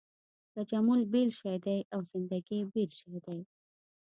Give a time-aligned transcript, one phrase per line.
[0.55, 3.39] تجمل بېل شی دی او زندګي بېل شی دی.